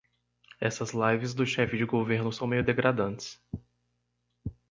[0.59, 3.39] Essas lives do chefe de governo são meio degradantes